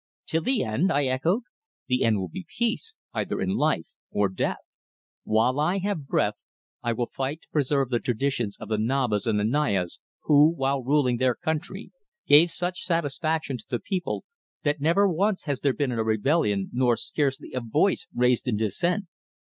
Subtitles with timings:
[0.25, 1.43] "Till the end!" I echoed.
[1.85, 4.57] "The end will be peace, either in life or death."
[5.25, 6.33] "While I have breath
[6.81, 10.83] I will fight to preserve the traditions of the Nabas and the Nayas who, while
[10.83, 11.91] ruling their country,
[12.25, 14.25] gave such satisfaction to the people
[14.63, 19.05] that never once has there been a rebellion nor scarcely a voice raised in dissent.